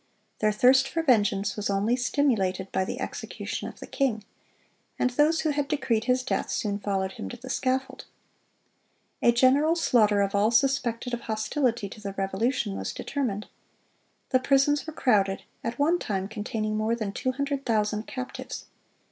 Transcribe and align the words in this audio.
Their 0.39 0.51
thirst 0.51 0.87
for 0.87 1.03
vengeance 1.03 1.55
was 1.55 1.69
only 1.69 1.95
stimulated 1.95 2.71
by 2.71 2.85
the 2.85 2.99
execution 2.99 3.67
of 3.69 3.79
the 3.79 3.85
king; 3.85 4.23
and 4.97 5.11
those 5.11 5.41
who 5.41 5.51
had 5.51 5.67
decreed 5.67 6.05
his 6.05 6.23
death, 6.23 6.49
soon 6.49 6.79
followed 6.79 7.11
him 7.11 7.29
to 7.29 7.37
the 7.37 7.51
scaffold. 7.51 8.05
A 9.21 9.31
general 9.31 9.75
slaughter 9.75 10.21
of 10.23 10.33
all 10.33 10.49
suspected 10.49 11.13
of 11.13 11.19
hostility 11.21 11.87
to 11.87 12.01
the 12.01 12.13
Revolution 12.13 12.75
was 12.75 12.93
determined. 12.93 13.45
The 14.31 14.39
prisons 14.39 14.87
were 14.87 14.93
crowded, 14.93 15.43
at 15.63 15.77
one 15.77 15.99
time 15.99 16.27
containing 16.27 16.75
more 16.75 16.95
than 16.95 17.11
two 17.11 17.33
hundred 17.33 17.63
thousand 17.63 18.07
captives. 18.07 18.65